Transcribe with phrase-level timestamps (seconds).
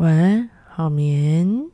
[0.00, 1.70] 晚安，好眠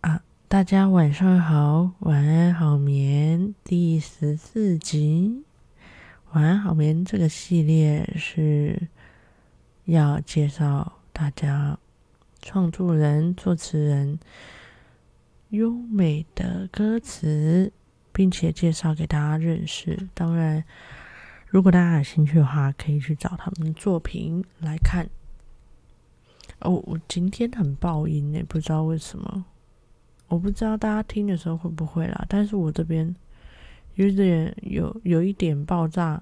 [0.00, 0.22] 啊！
[0.48, 5.44] 大家晚上好，晚安，好眠第十四集。
[6.32, 8.88] 晚安，好眠这个系列是
[9.84, 11.78] 要介绍大家
[12.40, 14.18] 创作人、作词人
[15.50, 17.70] 优美的歌词，
[18.14, 20.08] 并且介绍给大家认识。
[20.14, 20.64] 当然，
[21.46, 25.06] 如果大家有兴趣的话，可以去找他们的作品来看。
[26.60, 29.44] 哦，我今天很爆音诶，不知道为什么。
[30.28, 33.14] 我不知道大家听的时候会不会啦，但是我这边。
[33.94, 36.20] 有点有有一点爆炸。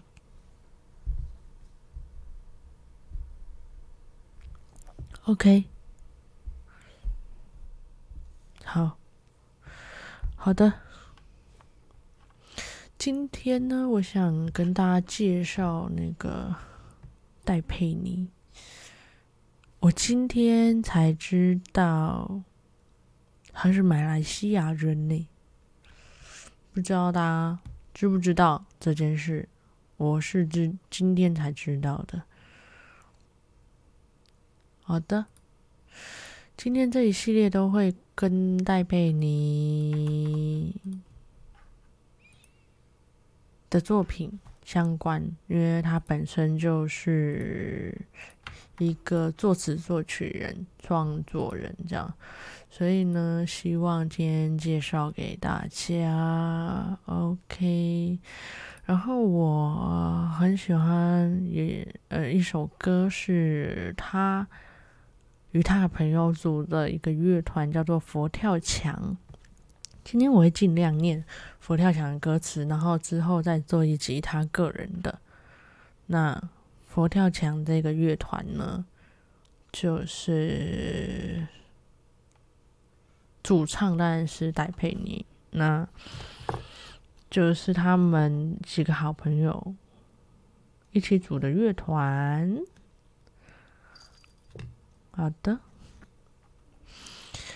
[5.25, 5.65] OK，
[8.65, 8.97] 好，
[10.37, 10.73] 好的。
[12.97, 16.55] 今天呢，我想跟大家介绍那个
[17.43, 18.29] 戴佩妮。
[19.85, 22.41] 我今天才知道，
[23.53, 25.29] 他是马来西亚人呢。
[26.73, 27.59] 不知道大家
[27.93, 29.47] 知不知道这件事？
[29.99, 32.23] 我是今今天才知道的。
[34.81, 35.27] 好的，
[36.57, 40.75] 今天这一系列都会跟戴佩妮
[43.69, 47.95] 的作品相关，因为他本身就是
[48.79, 52.13] 一个作词作曲人、创作人，这样。
[52.71, 58.19] 所以呢，希望今天介绍给大家，OK。
[58.85, 64.47] 然后我很喜欢也呃一首歌，是他
[65.53, 69.17] 与他的朋友组的一个乐团，叫做佛跳墙。
[70.03, 71.25] 今天我会尽量念
[71.61, 75.21] 佛跳墙的歌词，然后之后再做一集他个人的。
[76.07, 76.39] 那
[76.95, 78.85] 佛跳墙这个乐团呢，
[79.73, 81.45] 就是。
[83.43, 85.87] 主唱当然是戴佩妮，那
[87.29, 89.75] 就是他们几个好朋友
[90.93, 92.57] 一起组的乐团。
[95.11, 95.59] 好的，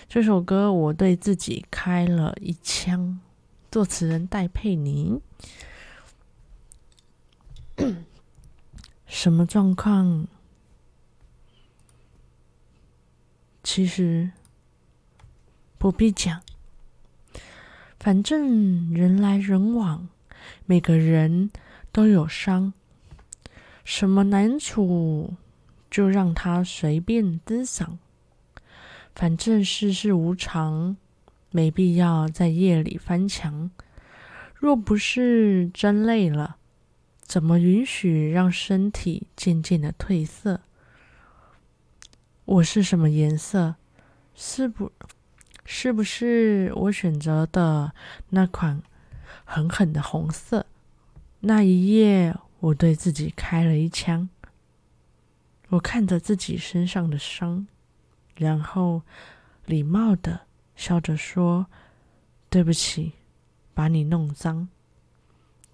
[0.07, 3.19] 这首歌我对自己开了一枪，
[3.71, 5.19] 作词人戴佩妮。
[9.09, 10.27] 什么状况？
[13.61, 14.31] 其实。
[15.77, 16.41] 不必讲，
[18.01, 20.09] 反正人来人往，
[20.65, 21.51] 每个人
[21.93, 22.73] 都有伤。
[23.85, 25.35] 什么难处，
[25.89, 27.97] 就让它随便滋长。
[29.15, 30.97] 反正世事无常，
[31.49, 33.71] 没必要在夜里翻墙。
[34.55, 36.57] 若不是真累了，
[37.29, 40.61] 怎么允许让身体渐渐的褪色？
[42.43, 43.75] 我是什么颜色？
[44.33, 44.91] 是不？
[45.63, 47.93] 是不是我选择的
[48.29, 48.81] 那款
[49.45, 50.65] 狠狠的红色？
[51.41, 54.27] 那一夜，我对自己开了一枪。
[55.67, 57.67] 我看着自己身上的伤，
[58.37, 59.03] 然后
[59.67, 61.67] 礼貌的笑着说
[62.49, 63.11] ：“对不起，
[63.75, 64.67] 把你弄脏。”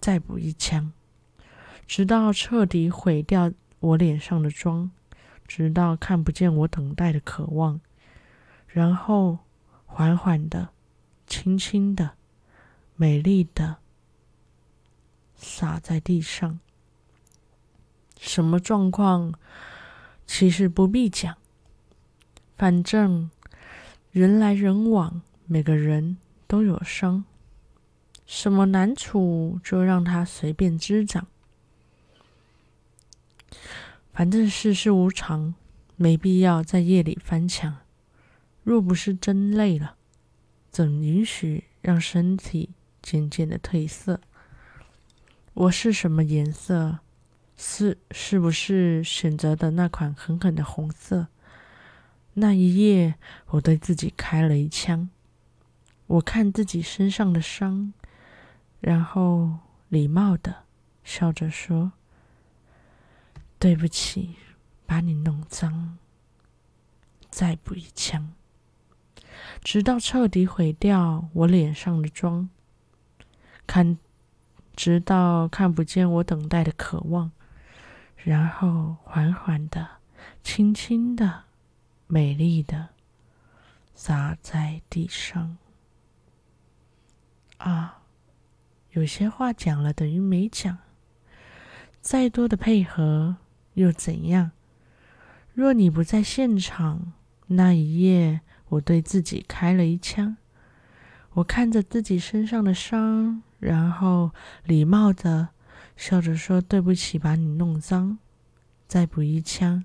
[0.01, 0.91] 再补一枪，
[1.87, 4.91] 直到彻底毁掉我脸上的妆，
[5.47, 7.79] 直到看不见我等待的渴望，
[8.67, 9.39] 然后。
[9.87, 10.71] 缓缓的、
[11.25, 12.15] 轻轻的、
[12.97, 13.77] 美丽的
[15.37, 16.59] 洒在地上。
[18.19, 19.33] 什么状况？
[20.27, 21.37] 其实不必讲，
[22.57, 23.31] 反正
[24.11, 27.23] 人来人往，每个人都有伤。
[28.25, 31.25] 什么难处，就让它随便滋长。
[34.15, 35.55] 反正世事无常，
[35.97, 37.79] 没必要在夜里翻墙。
[38.63, 39.97] 若不是真累了，
[40.71, 42.69] 怎允许让身体
[43.01, 44.21] 渐渐的褪色？
[45.53, 46.99] 我是什么颜色？
[47.57, 51.27] 是是不是选择的那款狠狠的红色？
[52.35, 53.15] 那一夜，
[53.47, 55.09] 我对自己开了一枪。
[56.07, 57.91] 我看自己身上的伤，
[58.79, 59.57] 然后
[59.89, 60.63] 礼貌的
[61.03, 61.91] 笑着说
[63.65, 64.35] ：“对不起，
[64.85, 65.97] 把你弄脏。”
[67.31, 68.31] 再补一枪。
[69.63, 72.47] 直到彻底毁掉我脸上的妆，
[73.65, 73.97] 看，
[74.75, 77.31] 直到看不见我等待的渴望，
[78.17, 79.97] 然后缓缓的、
[80.43, 81.45] 轻轻的、
[82.05, 82.89] 美丽的
[83.95, 85.57] 洒在地上。
[87.57, 88.03] 啊，
[88.91, 90.77] 有些话讲了等于没讲，
[91.99, 93.37] 再多的配合
[93.75, 94.51] 又怎样？
[95.53, 97.13] 若你不在现场，
[97.47, 100.35] 那一夜，我对自己开了一枪。
[101.35, 104.31] 我看着自己身上的伤，然后
[104.63, 105.49] 礼貌的
[105.95, 108.17] 笑着说：“对不起，把你弄脏。”
[108.87, 109.83] 再补一枪，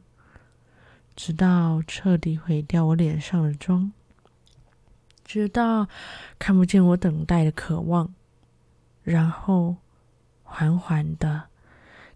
[1.17, 3.93] 直到彻底毁掉我脸上的妆，
[5.25, 5.89] 直到
[6.39, 8.15] 看不见我等待的渴望，
[9.03, 9.77] 然后
[10.43, 11.45] 缓缓的、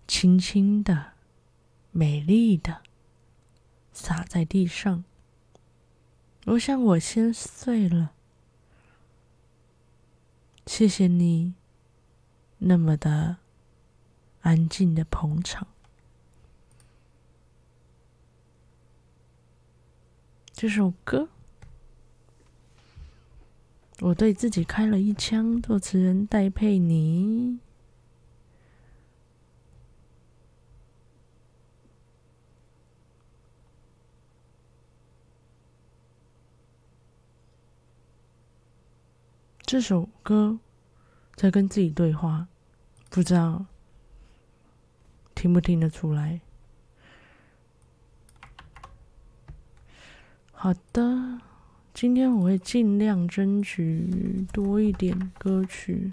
[0.07, 1.14] 轻轻的、
[1.97, 2.83] 美丽的
[3.93, 5.05] 洒在地上。
[6.47, 8.11] 我想我先碎了。
[10.67, 11.55] 谢谢你，
[12.59, 13.37] 那么的
[14.41, 15.69] 安静的捧场。
[20.53, 21.29] 这首歌，
[24.01, 25.63] 我对自己开了一枪。
[25.63, 27.61] 作词人戴佩妮。
[39.75, 40.61] 这首歌
[41.35, 42.47] 在跟自己对话，
[43.11, 43.67] 不知道
[45.35, 46.41] 听不听得出来。
[50.53, 51.41] 好的，
[51.93, 56.13] 今天我会尽量争取多一点歌曲。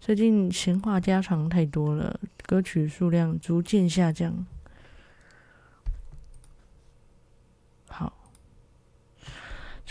[0.00, 4.44] 最近闲话家常太多了，歌曲数量逐渐下降。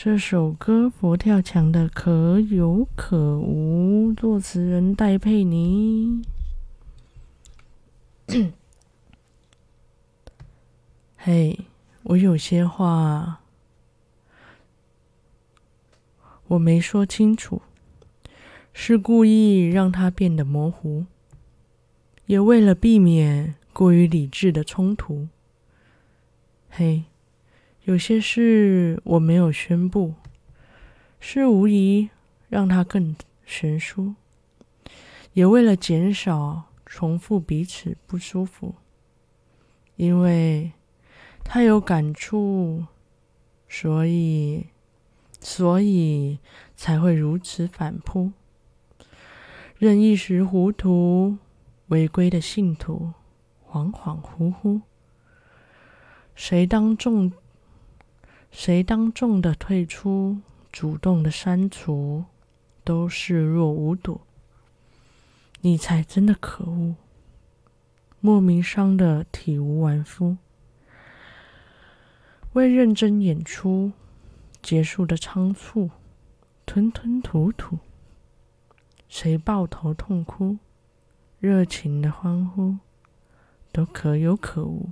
[0.01, 6.21] 这首歌佛跳墙的可有可无，作词人戴佩妮。
[11.17, 11.59] 嘿，hey,
[12.03, 13.41] 我有些话
[16.47, 17.61] 我没说清楚，
[18.71, 21.07] 是故意让它变得模糊，
[22.27, 25.27] 也为了避免过于理智的冲突。
[26.69, 27.03] 嘿。
[27.89, 30.13] 有些事我没有宣布，
[31.19, 32.11] 是无疑
[32.47, 33.15] 让它更
[33.47, 34.13] 悬殊，
[35.33, 38.75] 也为了减少重复彼此不舒服，
[39.95, 40.71] 因为
[41.43, 42.85] 他有感触，
[43.67, 44.67] 所以
[45.39, 46.37] 所以
[46.75, 48.31] 才会如此反扑，
[49.79, 51.39] 任一时糊涂，
[51.87, 53.13] 违规的信徒，
[53.67, 54.81] 恍恍惚惚，
[56.35, 57.33] 谁当众？
[58.51, 60.39] 谁当众的退出，
[60.71, 62.25] 主动的删除，
[62.83, 64.21] 都视若无睹。
[65.61, 66.95] 你才真的可恶，
[68.19, 70.37] 莫名伤的体无完肤，
[72.53, 73.91] 为认真演出
[74.61, 75.91] 结束的仓促，
[76.65, 77.77] 吞吞吐吐。
[79.07, 80.57] 谁抱头痛哭，
[81.39, 82.77] 热情的欢呼，
[83.71, 84.89] 都可有可无。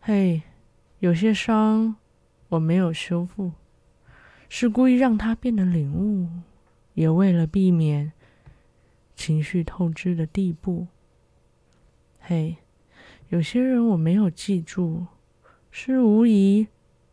[0.00, 0.42] 嘿。
[1.02, 1.96] 有些伤
[2.46, 3.50] 我没有修复，
[4.48, 6.28] 是故意让它变得领悟，
[6.94, 8.12] 也为了避免
[9.16, 10.86] 情绪透支的地步。
[12.20, 12.58] 嘿，
[13.30, 15.08] 有些人我没有记住，
[15.72, 16.68] 是无疑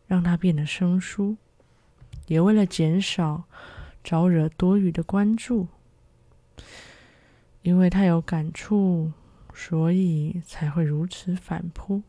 [0.06, 1.36] 让它变得生疏，
[2.28, 3.42] 也为了减少
[4.04, 5.66] 招惹多余的关注，
[7.62, 9.10] 因为他有感触，
[9.52, 12.04] 所以才会如此反扑。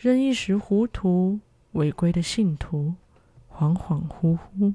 [0.00, 1.40] 任一时糊涂，
[1.72, 2.94] 违规的信徒，
[3.52, 4.74] 恍恍惚惚。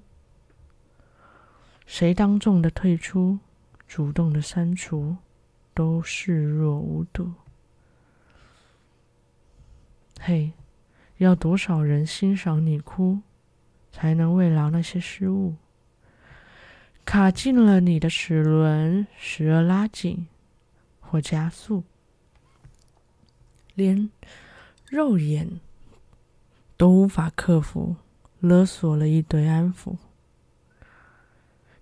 [1.87, 3.39] 谁当众的退出，
[3.87, 5.17] 主动的删除，
[5.73, 7.33] 都视若无睹。
[10.19, 10.51] 嘿，
[11.17, 13.21] 要多少人欣赏你哭，
[13.91, 15.55] 才能慰劳那些失误？
[17.03, 20.27] 卡进了你的齿轮，时而拉紧，
[20.99, 21.83] 或加速，
[23.73, 24.07] 连。
[24.87, 25.59] 肉眼
[26.77, 27.95] 都无法克服，
[28.39, 29.97] 勒索了一堆安抚。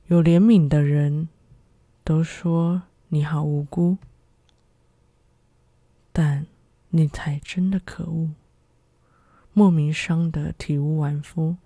[0.08, 1.28] 有怜悯的人
[2.04, 3.98] 都说你好无辜，
[6.12, 6.48] 但
[6.90, 8.30] 你才真的可恶，
[9.52, 11.58] 莫名伤得体无完肤，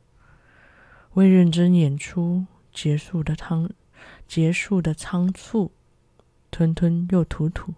[1.14, 3.70] 为认真演出结束的仓
[4.28, 5.72] 结束的仓促，
[6.50, 7.74] 吞吞又吐吐，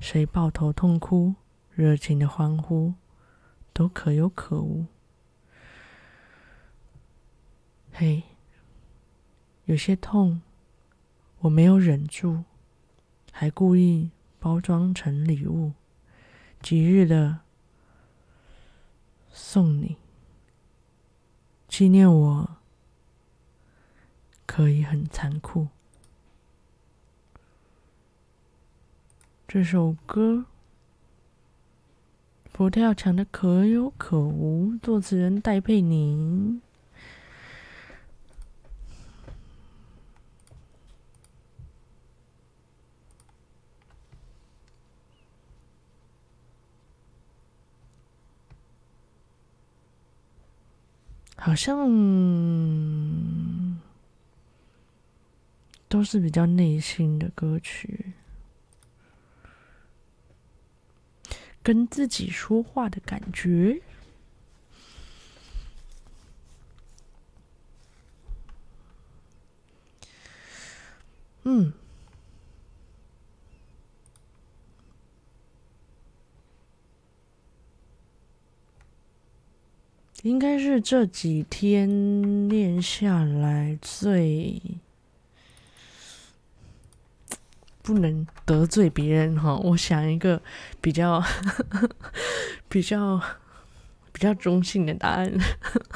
[0.00, 1.34] 谁抱头痛哭？
[1.76, 2.94] 热情的欢呼，
[3.72, 4.86] 都可有可无。
[7.92, 8.22] 嘿，
[9.64, 10.40] 有些痛，
[11.40, 12.44] 我没有忍住，
[13.32, 15.72] 还故意包装成礼物，
[16.62, 17.40] 吉日的
[19.32, 19.96] 送你，
[21.66, 22.56] 纪念我
[24.46, 25.66] 可以很残酷。
[29.48, 30.46] 这首歌。
[32.54, 36.60] 佛跳墙的可有可无，作词人戴佩妮。
[51.36, 51.76] 好像
[55.88, 58.12] 都是比较内心的歌曲，
[61.64, 63.80] 跟自己说话的感觉。
[71.42, 71.72] 嗯。
[80.24, 84.58] 应该是这几天练下来最
[87.84, 89.54] 不能得罪别人哈。
[89.56, 90.40] 我想一个
[90.80, 91.22] 比较
[92.68, 93.20] 比较
[94.10, 95.30] 比较中性的答案，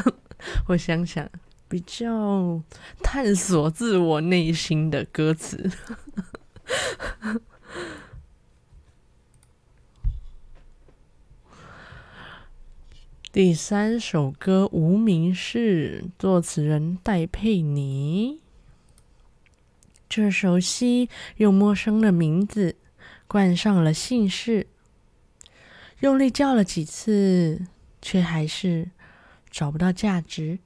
[0.69, 1.27] 我想想，
[1.67, 2.63] 比较
[3.03, 5.71] 探索自我内心的歌词。
[13.33, 18.41] 第三首歌《无名氏》，作词人戴佩妮。
[20.09, 22.77] 这熟悉又陌生的名字，
[23.27, 24.67] 冠上了姓氏，
[26.01, 27.67] 用力叫了几次，
[28.01, 28.91] 却还是
[29.51, 30.59] 找不到价值。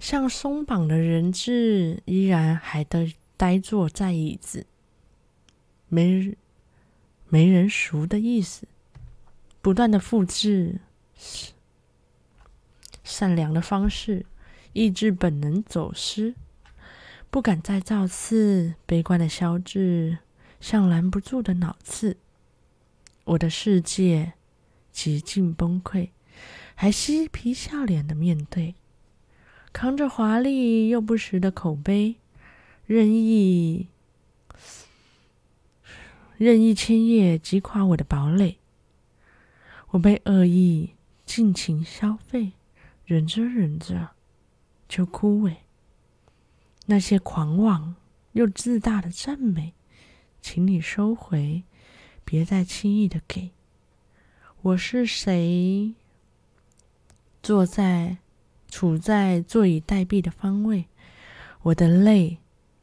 [0.00, 4.64] 像松绑的人质，依然还得呆坐在椅子，
[5.88, 6.36] 没
[7.28, 8.66] 没人熟的意思，
[9.60, 10.80] 不断的复制。
[13.02, 14.24] 善良的方式，
[14.72, 16.34] 抑制本能走失，
[17.38, 20.18] 不敢再造次，悲观的消滞，
[20.58, 22.16] 像拦不住的脑刺。
[23.22, 24.32] 我的世界
[24.90, 26.08] 几近崩溃，
[26.74, 28.74] 还嬉皮笑脸的面对，
[29.72, 32.16] 扛着华丽又不实的口碑，
[32.86, 33.86] 任意
[36.38, 38.58] 任意千叶击垮我的堡垒。
[39.90, 40.94] 我被恶意。
[41.24, 42.54] 尽情消费，
[43.04, 44.08] 忍着忍着
[44.88, 45.54] 就枯萎。
[46.90, 47.96] 那些狂妄
[48.32, 49.74] 又自大的赞美，
[50.40, 51.64] 请你收回，
[52.24, 53.50] 别再轻易的给。
[54.62, 55.92] 我是谁？
[57.42, 58.16] 坐在
[58.70, 60.86] 处在坐以待毙的方位，
[61.60, 62.38] 我的泪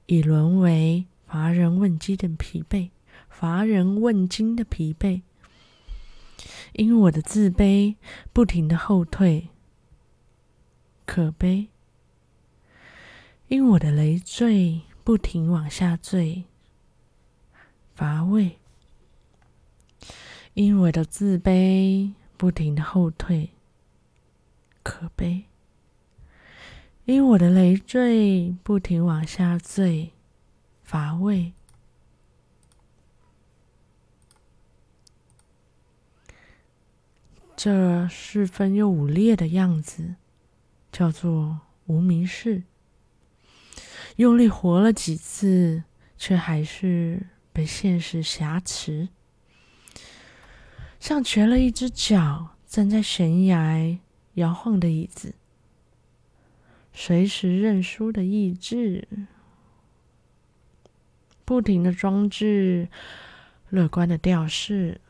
[0.06, 2.92] 已沦为乏人问津的疲惫，
[3.28, 5.24] 乏人问津的疲惫。
[6.74, 7.96] 因我的自卑
[8.32, 9.48] 不停的后退，
[11.08, 11.70] 可悲；
[13.48, 16.46] 因我的累赘不停往下坠，
[17.94, 18.58] 乏味；
[20.56, 23.52] 因我的自卑不停的后退，
[24.82, 25.44] 可悲；
[27.06, 30.12] 因我的累赘不停往下坠，
[30.84, 31.54] 乏味。
[37.56, 40.16] 这四分又五裂的样子，
[40.92, 42.64] 叫做无名氏。
[44.18, 45.84] 用力活了几次，
[46.18, 49.10] 却还是被现实挟持，
[51.00, 54.00] 像瘸了一只脚站在悬崖
[54.36, 55.36] 摇晃的椅子，
[56.94, 59.08] 随时认输的意志，
[61.44, 62.88] 不停的装置
[63.70, 65.02] 乐观的调式。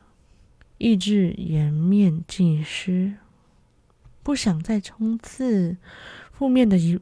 [0.78, 3.14] 意志颜面尽失，
[4.22, 5.78] 不想再冲刺，
[6.34, 7.00] 负面的一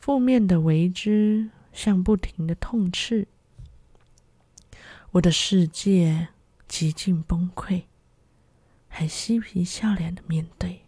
[0.00, 3.28] 负面的为之，像不停的痛斥。
[5.12, 6.28] 我的世界
[6.66, 7.82] 几近崩溃，
[8.88, 10.86] 还嬉皮笑脸的面对，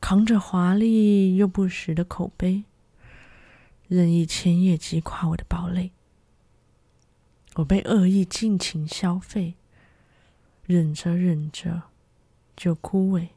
[0.00, 2.62] 扛着华丽又不实的口碑，
[3.88, 5.90] 任意千叶击垮我的堡垒。
[7.56, 9.56] 我被恶意尽情消费。
[10.64, 11.82] 忍着忍着，
[12.56, 13.30] 就枯萎。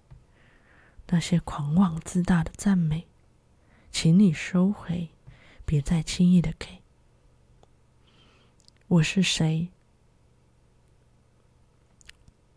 [1.07, 3.07] 那些狂妄自大的赞美，
[3.97, 5.07] 请你收回，
[5.65, 6.81] 别再轻易的给。
[8.87, 9.69] 我是谁？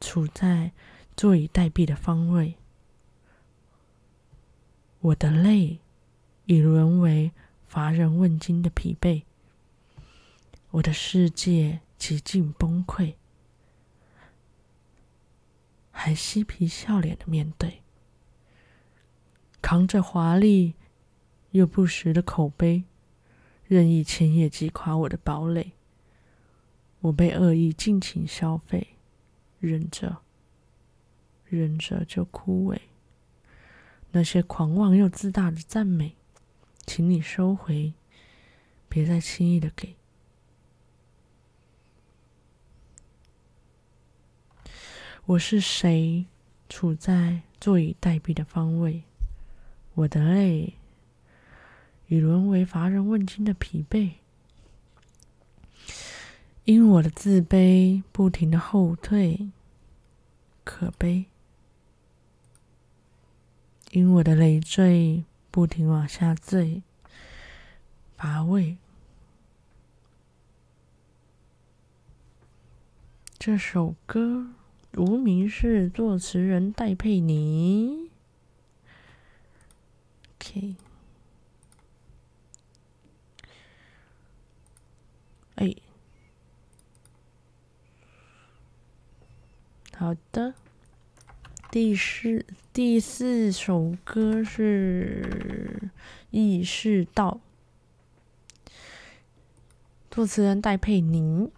[0.00, 0.72] 处在
[1.16, 2.56] 坐以待毙的方位。
[4.98, 5.78] 我的泪
[6.46, 7.30] 已沦为
[7.68, 9.22] 乏人问津的疲惫。
[10.72, 13.14] 我的世界几近崩溃。
[15.92, 17.84] 还嬉皮笑脸的面对，
[19.62, 20.74] 扛着华丽
[21.50, 22.84] 又不实的口碑，
[23.66, 25.72] 任意千叶击垮我的堡垒。
[27.00, 28.96] 我被恶意尽情消费，
[29.60, 30.18] 忍着
[31.46, 32.78] 忍着就枯萎。
[34.10, 36.16] 那些狂妄又自大的赞美，
[36.86, 37.92] 请你收回，
[38.88, 39.96] 别再轻易的给。
[45.26, 46.26] 我是谁？
[46.70, 49.02] 处在坐以待毙的方位，
[49.94, 50.74] 我的泪
[52.08, 54.12] 已沦为乏人问津的疲惫，
[56.64, 59.50] 因我的自卑不停的后退，
[60.64, 61.26] 可悲；
[63.92, 66.82] 因我的累赘不停往下坠，
[68.16, 68.76] 乏味。
[73.38, 74.48] 这首歌。
[74.94, 78.10] 无名氏作词人戴佩妮。
[80.34, 80.74] OK，
[85.56, 85.76] 哎，
[89.98, 90.54] 好的。
[91.72, 95.82] 第四第四首歌是
[96.30, 97.40] 《意识到》，
[100.08, 101.50] 作词人戴佩妮。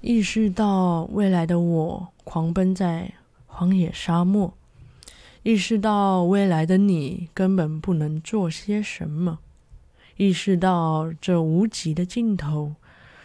[0.00, 3.12] 意识到未来的我狂奔在
[3.46, 4.54] 荒野沙漠，
[5.42, 9.40] 意识到未来的你根本不能做些什么，
[10.16, 12.76] 意识到这无极的尽头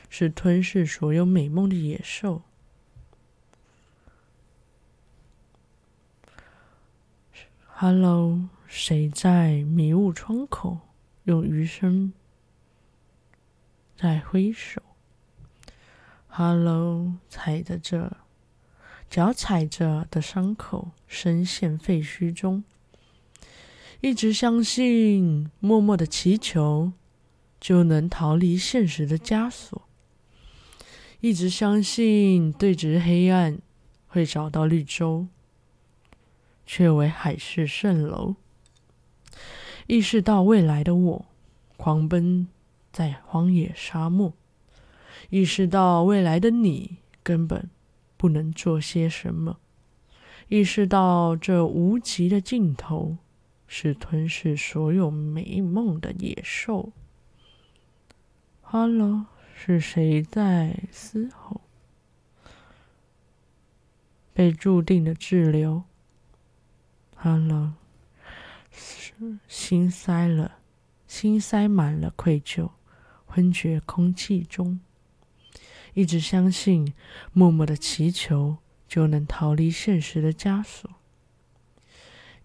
[0.10, 2.42] 是吞噬所有美梦的野兽。
[7.68, 10.80] Hello，谁在迷雾窗口
[11.24, 12.12] 用余生
[13.96, 14.82] 在挥手？
[16.28, 18.18] 哈喽，踩着这
[19.10, 22.64] 脚踩着的伤口，深陷废墟中。
[24.02, 26.94] 一直相信，默默的祈求，
[27.60, 29.82] 就能逃离现实的枷锁。
[31.20, 33.60] 一直相信，对峙黑暗
[34.08, 35.28] 会找到绿洲，
[36.66, 38.36] 却为海市蜃楼。
[39.88, 41.26] 意识到未来的我，
[41.76, 42.48] 狂奔
[42.94, 44.32] 在荒野沙漠。
[45.30, 47.70] 意识到未来的你根本
[48.16, 49.58] 不能做些什么，
[50.48, 53.18] 意识到这无极的尽头
[53.72, 56.92] 是吞噬所有美梦的野兽。
[58.62, 61.62] Hello，是谁在嘶吼？
[64.34, 65.84] 被注定的滞留。
[67.16, 67.74] Hello，
[68.72, 70.58] 是心塞了，
[71.06, 72.72] 心塞满了愧疚，
[73.28, 74.80] 昏厥空气中。
[75.94, 76.96] 一直相信，
[77.34, 80.90] 默默的祈求就能逃离现实的枷锁。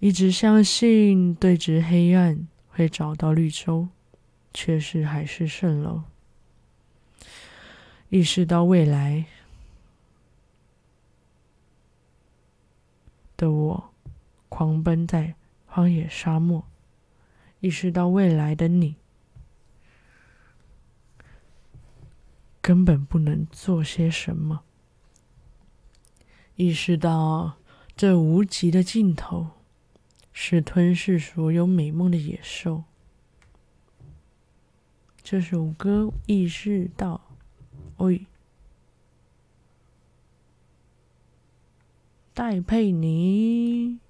[0.05, 3.88] 一直相信，对峙黑暗会找到绿洲，
[4.53, 6.03] 却是海市蜃楼。
[8.11, 9.25] 意识到未来
[13.38, 13.95] 的我，
[14.51, 16.67] 狂奔在荒野沙漠。
[17.61, 18.97] 意识到未来的你。
[22.61, 24.64] 根本不能做些什么。
[26.57, 27.55] 意识到
[27.97, 29.49] 这无极的尽头
[30.37, 32.85] 是吞噬所有美梦的野兽。
[35.23, 37.38] 这首歌意识到，
[37.97, 38.27] 喂，
[42.35, 44.01] 戴佩妮。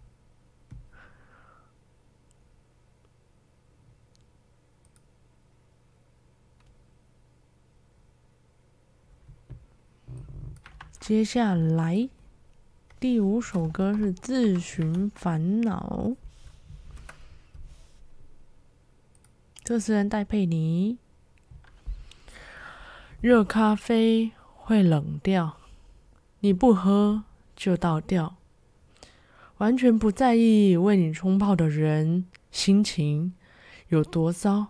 [10.99, 12.09] 接下来，
[13.05, 16.15] 第五首歌是《自寻烦恼》，
[19.63, 20.97] 作词人戴佩妮。
[23.21, 25.59] 热咖啡会冷掉，
[26.41, 28.37] 你不喝就倒掉，
[29.59, 33.35] 完全不在意为你冲泡的人心情
[33.89, 34.69] 有多糟。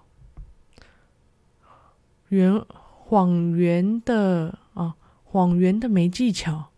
[2.30, 4.96] 圆谎圆的啊。
[5.22, 6.70] 谎言的没技巧，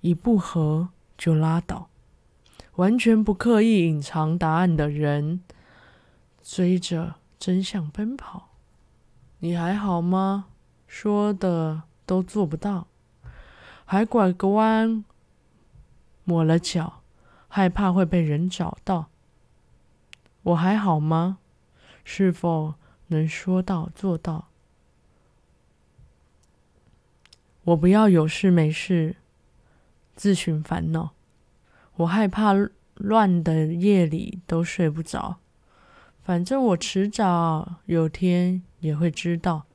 [0.00, 1.88] 一不合就拉倒，
[2.76, 5.42] 完全不刻意隐藏答案的人，
[6.42, 8.50] 追着真相奔跑。
[9.40, 10.46] 你还好吗？
[10.86, 12.86] 说的都做不到，
[13.84, 15.04] 还拐个弯，
[16.24, 17.02] 抹了脚，
[17.48, 19.10] 害怕会被人找到。
[20.42, 21.38] 我还好吗？
[22.04, 22.74] 是否
[23.08, 24.48] 能说到做到？
[27.64, 29.16] 我不要有事没事
[30.18, 31.12] 自寻烦恼，
[31.94, 32.52] 我害怕
[32.96, 35.36] 乱的夜里都睡不着，
[36.24, 39.66] 反正我迟早有天也会知道，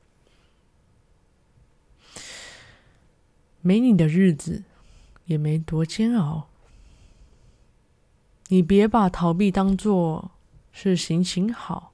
[3.62, 4.66] 没你的日子
[5.28, 6.50] 也没多煎熬。
[8.50, 10.32] 你别把逃避当做
[10.74, 11.94] 是行行好，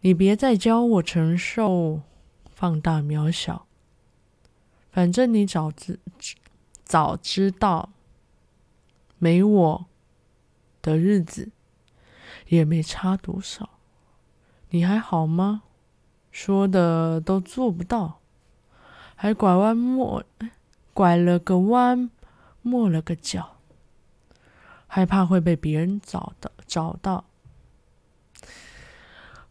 [0.00, 2.00] 你别再教我承受
[2.50, 3.66] 放大渺小。
[4.90, 6.00] 反正你早知
[6.92, 7.88] 早知道，
[9.16, 9.86] 没我
[10.82, 11.50] 的日子
[12.48, 13.70] 也没差多少。
[14.68, 15.62] 你还好吗？
[16.30, 18.20] 说的都做不到，
[19.16, 20.22] 还拐弯抹，
[20.92, 22.10] 拐了个弯，
[22.60, 23.56] 抹了个角。
[24.86, 27.24] 害怕会被别人找到，找到。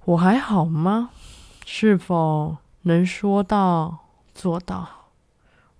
[0.05, 1.09] 我还好吗？
[1.65, 3.97] 是否能说到
[4.35, 5.00] 做到？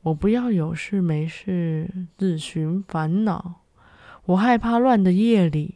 [0.04, 3.62] 我不要有事没事自寻烦恼。
[4.26, 5.76] 我害怕乱的夜里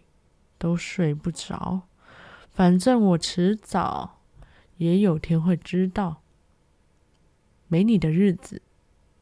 [0.58, 1.82] 都睡不着。
[2.52, 4.20] 反正我迟早
[4.78, 6.22] 也有天会知道，
[7.68, 8.62] 没你的日子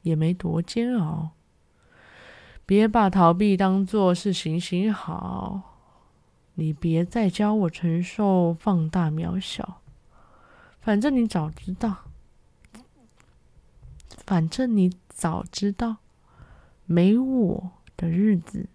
[0.03, 1.31] 也没多煎熬。
[2.65, 5.79] 别把逃避当作是行行好，
[6.53, 9.81] 你别再教我承受放大渺小。
[10.79, 12.05] 反正你早知道，
[14.25, 15.97] 反正你早知道，
[16.85, 18.67] 没我的日子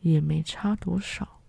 [0.00, 1.40] 也没差多少。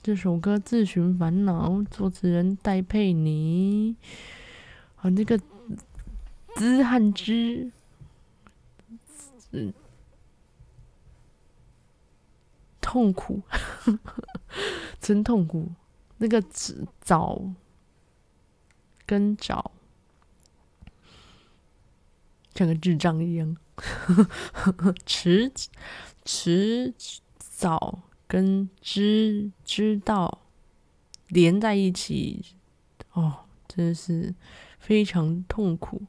[0.00, 3.96] 这首歌自寻烦恼，作词人戴佩妮，
[4.96, 5.38] 啊，那个
[6.56, 7.70] 兹汉之，
[9.52, 9.72] 嗯。
[12.84, 13.40] 痛苦，
[15.00, 15.70] 真痛苦。
[16.18, 16.42] 那个
[17.00, 17.40] 早
[19.06, 19.70] 跟早，
[22.62, 23.56] 像个智障一样。
[25.04, 25.52] 迟
[26.24, 26.94] 迟
[27.38, 30.42] 早跟知知道
[31.26, 32.54] 连在一起，
[33.14, 34.32] 哦，真的是
[34.78, 36.02] 非常痛苦。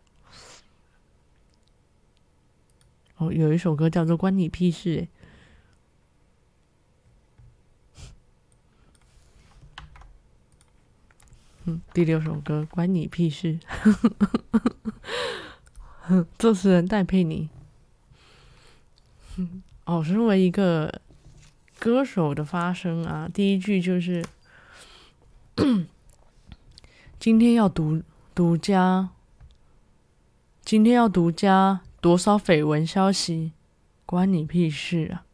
[3.17, 5.01] 哦，有一首歌叫做《关你屁事》。
[11.65, 13.57] 嗯，第六首歌关你屁事。
[16.37, 17.49] 作词人戴佩妮。
[19.85, 21.01] 哦，身为一个
[21.79, 24.23] 歌手的发声啊，第一句就是：
[27.19, 28.01] 今天要独
[28.35, 29.09] 独家，
[30.63, 33.51] 今天要独家多少绯闻消息，
[34.05, 35.25] 关你屁事啊！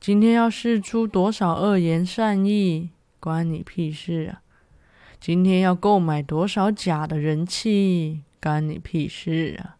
[0.00, 4.42] 今天要试出多少恶言善意，关你屁事啊！
[5.18, 9.73] 今天要购买多少假的人气，干你屁事啊！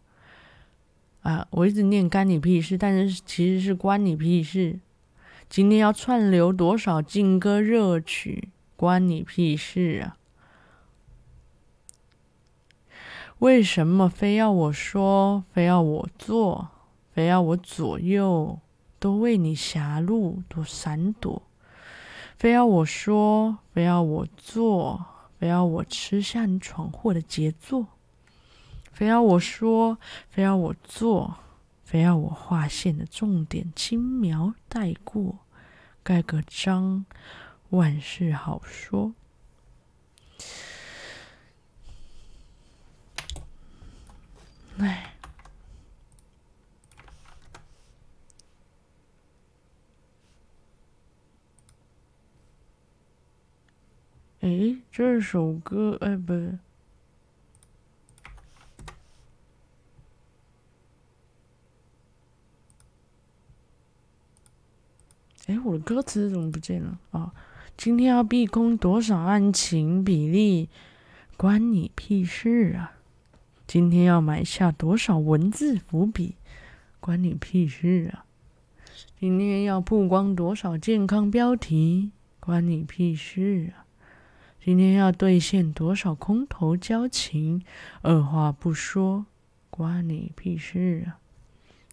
[1.25, 4.79] 啊，我一直念干你屁事，但是其实是关你屁事。
[5.49, 10.17] 今天要串流多少劲歌热曲，关你屁事啊！
[13.39, 16.69] 为什么非要我说，非要我做，
[17.15, 18.59] 非要我左右
[18.99, 21.43] 都为你狭路多闪躲？
[22.37, 25.07] 非要我说，非要我做。
[25.37, 27.87] 非要我吃下你闯祸的杰作，
[28.95, 29.99] 非要我说，
[30.31, 31.39] 非要我做，
[31.83, 35.41] 非要我划线的重点轻描带过，
[36.05, 37.05] 盖个章，
[37.71, 39.15] 万事好说。
[44.79, 45.11] 哎。
[54.41, 56.59] 诶，这首歌，哎，不是。
[65.47, 67.21] 哎，我的歌词怎么不见了啊？
[67.21, 67.33] 哦，
[67.77, 70.71] 今天要逼空多少案情比例，
[71.37, 72.93] 关你屁事啊！
[73.67, 76.37] 今天要埋下多少文字伏笔，
[76.99, 78.25] 关你屁事啊！
[79.19, 83.85] 今天要曝光多少健康标题，关你屁事啊！
[84.65, 87.63] 今天要兑现多少空头交情，
[88.01, 89.27] 二话不说，
[89.69, 91.21] 关你屁事啊！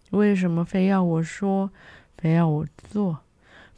[0.08, 1.70] 为什么非要我说，
[2.16, 3.20] 非要我做，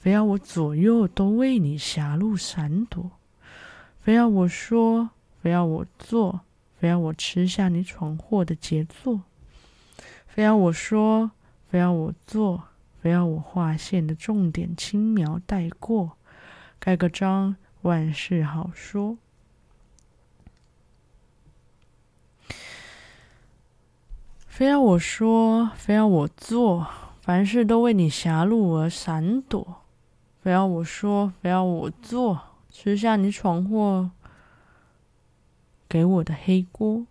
[0.04, 3.12] 非要我左右都为你狭路闪躲？
[4.02, 5.08] 非要我说，
[5.40, 6.42] 非要我做，
[6.78, 9.22] 非要我吃下你闯祸的杰作？
[10.26, 11.30] 非要我说，
[11.70, 12.64] 非要我做，
[13.00, 16.18] 非要我划线的重点轻描带过，
[16.78, 17.56] 盖个章。
[17.80, 19.16] 万事好说，
[24.46, 26.86] 非要我说，非要我做，
[27.22, 29.83] 凡事都为你狭路而闪躲；
[30.44, 34.10] 非要我说，非要我做，吃下你闯祸
[35.88, 37.06] 给我的黑锅，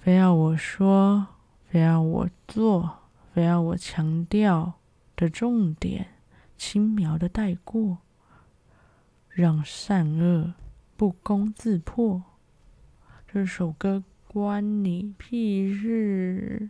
[0.00, 1.28] 非要我说，
[1.68, 2.98] 非要我做，
[3.32, 4.72] 非要我强调
[5.14, 6.08] 的重点，
[6.58, 7.98] 轻描的带过，
[9.28, 10.54] 让善恶
[10.96, 12.24] 不攻自破。
[13.32, 16.68] 这首歌关你屁事？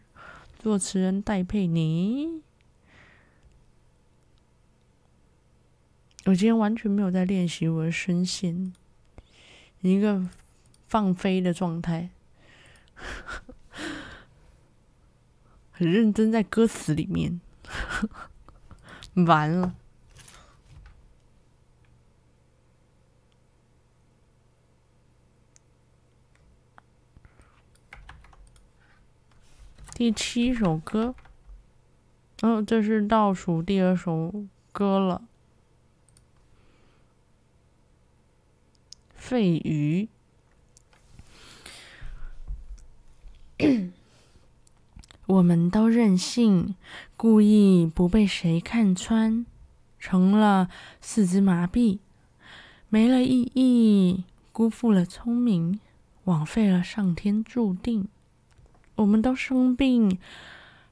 [0.59, 2.43] 作词人戴佩妮。
[6.25, 8.73] 我今天完全没有在练习我的声线，
[9.81, 10.29] 一个
[10.87, 12.11] 放飞的状态，
[15.73, 17.41] 很认真在歌词里面，
[19.27, 19.75] 完了。
[29.95, 31.17] 第七首歌，
[32.43, 35.25] 哦，这是倒数第二首歌了。
[39.25, 40.09] 废鱼，
[45.27, 46.75] 我们都任性，
[47.17, 49.47] 故意不被谁看穿，
[50.01, 50.69] 成了
[51.01, 52.01] 四肢麻痹，
[52.89, 55.79] 没了意义，辜负了聪明，
[56.25, 58.09] 枉费了上天注定。
[58.97, 60.19] 我们都生病，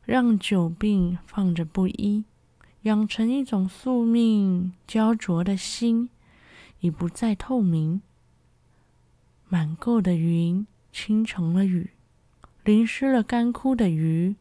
[0.04, 2.24] 让久病放着不医，
[2.82, 6.08] 养成一种宿命，焦灼的心
[6.78, 8.00] 已不再透明。
[9.50, 11.90] 满够的云倾成了雨，
[12.62, 14.36] 淋湿了干枯的鱼，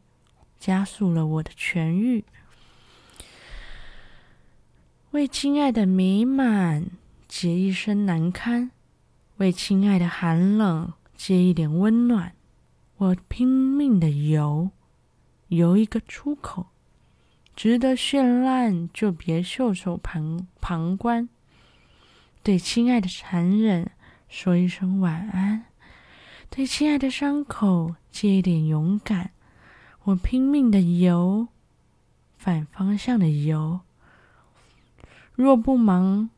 [0.59, 2.23] 加速了我的痊愈。
[5.09, 6.91] 为亲爱的美满
[7.27, 8.69] 结一身难堪，
[9.37, 12.33] 为亲爱的寒冷结一点温暖。
[12.97, 14.69] 我拼命的游，
[15.47, 16.67] 游一个出口，
[17.55, 21.27] 值得绚烂就别袖手旁旁观。
[22.43, 23.91] 对亲爱的残忍
[24.29, 25.65] 说一声晚安，
[26.51, 29.31] 对亲爱的伤口借一点勇敢。
[30.03, 31.47] 我拼命的游，
[32.37, 33.79] 反方向的游。
[35.33, 36.29] 若不盲，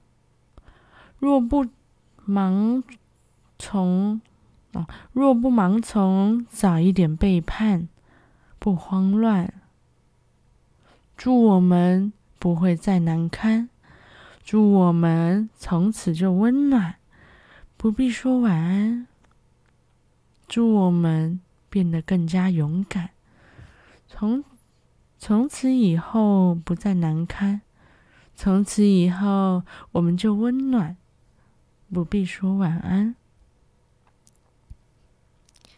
[1.19, 1.67] 若不
[2.25, 2.81] 盲
[3.59, 4.21] 从。
[4.71, 7.89] 哦，若不盲从，早一点背叛，
[8.57, 9.53] 不慌乱。
[11.17, 13.69] 祝我们不会再难堪，
[14.45, 16.95] 祝我们从此就温暖，
[17.81, 19.07] 不必说晚安。
[20.47, 23.09] 祝我们变得更加勇敢，
[24.07, 24.43] 从
[25.17, 27.61] 从此以后不再难堪，
[28.35, 29.63] 从此以后
[29.93, 30.95] 我们就温暖，
[31.91, 33.15] 不必说晚安。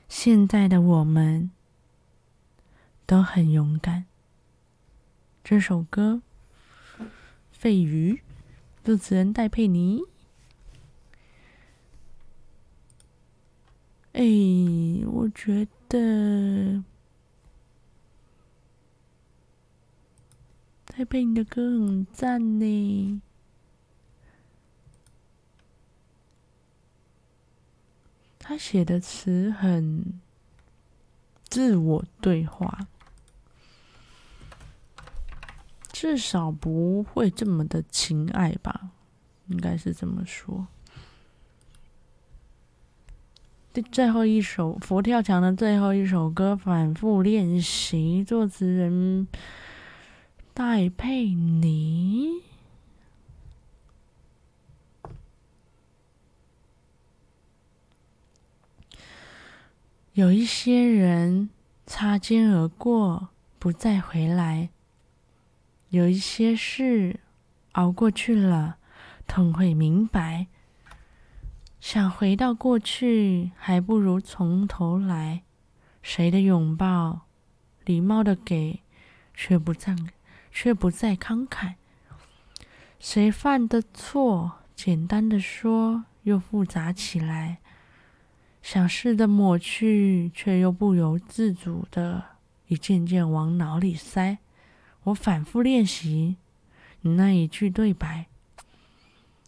[0.09, 1.51] 现在的我们
[3.05, 4.03] 都很勇敢。
[5.41, 6.21] 这首歌
[7.53, 8.15] 《费鱼》，
[8.83, 10.01] 作词人戴佩妮。
[14.13, 14.21] 哎，
[15.08, 16.84] 我觉得
[20.86, 23.21] 戴佩妮的歌很赞呢。
[28.38, 30.21] 他写的词很
[31.45, 32.88] 自我对话，
[35.91, 38.91] 至少不会这么的情爱吧？
[39.47, 40.67] 应该是这么说。
[43.81, 49.27] 最后一首佛跳墙的最后一首歌，反复练习，作词人
[50.53, 52.43] 戴佩妮。
[60.13, 61.49] 有一些人
[61.88, 64.69] 擦肩而过，不再回来；
[65.89, 67.19] 有一些事
[67.71, 68.77] 熬过去了，
[69.25, 70.45] 痛会明白。
[71.83, 75.43] 想回到过去，还不如从头来。
[76.01, 77.27] 谁的拥抱，
[77.83, 78.79] 礼貌的给，
[79.33, 79.93] 却不再，
[80.49, 81.73] 却不再慷慨。
[83.01, 87.57] 谁犯的错，简单的说，又复杂起来。
[88.61, 92.23] 想试着抹去，却又不由自主的
[92.67, 94.37] 一件件往脑里塞。
[95.03, 96.37] 我反复练习
[97.01, 98.27] 你那一句对白，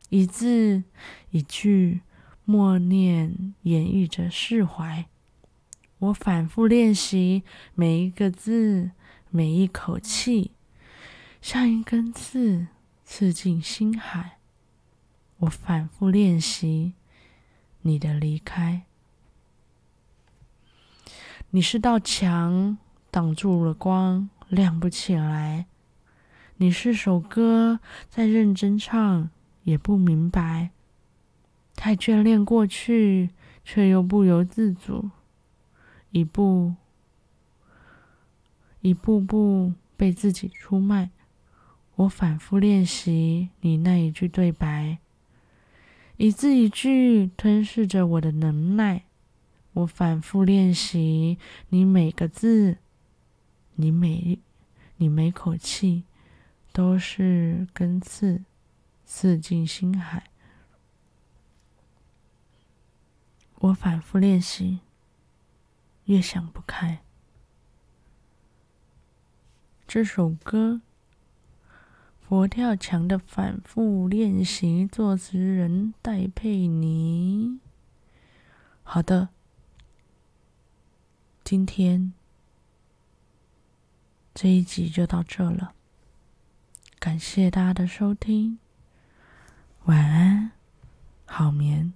[0.10, 0.84] 一字
[1.32, 2.02] 一句
[2.46, 5.06] 默念演绎着释怀。
[5.98, 8.92] 我反复练习每一个字，
[9.30, 10.52] 每一口气，
[11.42, 12.68] 像一根刺
[13.04, 14.38] 刺进心海。
[15.40, 16.94] 我反复练习
[17.82, 18.84] 你的离开。
[21.50, 22.78] 你是道墙，
[23.10, 25.66] 挡住了光，亮不起来。
[26.58, 27.80] 你是首歌，
[28.10, 29.30] 在认真唱，
[29.64, 30.70] 也不明白，
[31.76, 33.30] 太眷恋过去，
[33.64, 35.10] 却又不由自主，
[36.12, 36.76] 一步
[38.82, 41.10] 一步步被自己出卖。
[41.96, 44.98] 我反复练习你那一句对白，
[46.18, 49.04] 一字一句吞噬着我的能耐。
[49.74, 51.38] 我反复练习
[51.70, 52.78] 你每个字，
[53.76, 54.40] 你每
[54.98, 56.04] 你每口气。
[56.74, 58.44] 都是根刺，
[59.06, 60.30] 刺进心海。
[63.66, 64.82] 我反复练习，
[66.04, 67.02] 越想不开。
[69.88, 70.82] 这首歌，
[72.20, 77.60] 佛跳墙的反复练习，作词人戴佩妮。
[78.84, 79.30] 好的，
[81.44, 82.14] 今天
[84.36, 85.74] 这一集就到这了。
[87.00, 88.60] 感谢大家的收听，
[89.86, 90.52] 晚安，
[91.26, 91.94] 好眠。